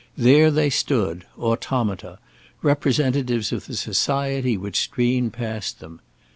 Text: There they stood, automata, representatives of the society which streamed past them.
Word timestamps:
There 0.17 0.49
they 0.49 0.71
stood, 0.71 1.25
automata, 1.37 2.17
representatives 2.63 3.51
of 3.51 3.67
the 3.67 3.75
society 3.75 4.57
which 4.57 4.79
streamed 4.79 5.33
past 5.33 5.79
them. 5.79 6.01